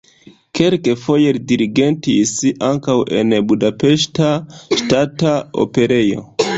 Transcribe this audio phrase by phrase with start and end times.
[0.59, 2.33] Kelkfoje li dirigentis
[2.71, 4.35] ankaŭ en Budapeŝta
[4.83, 6.31] Ŝtata Operejo.